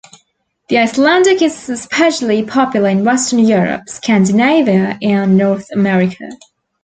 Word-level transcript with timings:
The 0.69 0.79
Icelandic 0.79 1.43
is 1.43 1.69
especially 1.69 2.43
popular 2.43 2.89
in 2.89 3.03
western 3.05 3.37
Europe, 3.37 3.87
Scandinavia, 3.87 4.97
and 4.99 5.37
North 5.37 5.69
America. 5.69 6.29